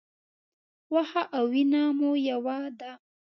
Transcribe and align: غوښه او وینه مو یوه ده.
غوښه 0.91 1.23
او 1.37 1.43
وینه 1.51 1.81
مو 1.97 2.11
یوه 2.29 2.57
ده. 2.79 2.91